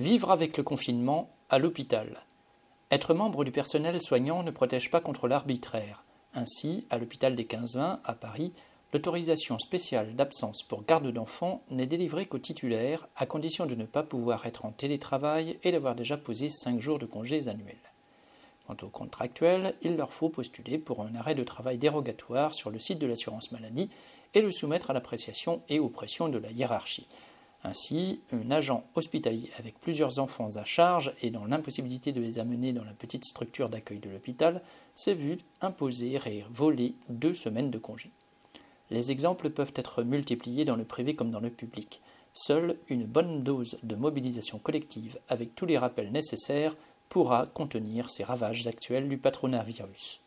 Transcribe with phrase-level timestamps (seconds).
[0.00, 2.24] Vivre avec le confinement à l'hôpital.
[2.90, 6.04] Être membre du personnel soignant ne protège pas contre l'arbitraire.
[6.32, 8.54] Ainsi, à l'hôpital des 15-20 à Paris,
[8.94, 14.02] l'autorisation spéciale d'absence pour garde d'enfants n'est délivrée qu'aux titulaires, à condition de ne pas
[14.02, 17.76] pouvoir être en télétravail et d'avoir déjà posé 5 jours de congés annuels.
[18.66, 22.78] Quant aux contractuels, il leur faut postuler pour un arrêt de travail dérogatoire sur le
[22.78, 23.90] site de l'assurance maladie
[24.32, 27.06] et le soumettre à l'appréciation et aux pressions de la hiérarchie.
[27.62, 32.72] Ainsi, un agent hospitalier avec plusieurs enfants à charge et dans l'impossibilité de les amener
[32.72, 34.62] dans la petite structure d'accueil de l'hôpital
[34.94, 38.10] s'est vu imposer et voler deux semaines de congé.
[38.90, 42.00] Les exemples peuvent être multipliés dans le privé comme dans le public.
[42.32, 46.76] Seule une bonne dose de mobilisation collective avec tous les rappels nécessaires
[47.08, 50.20] pourra contenir ces ravages actuels du patronat virus.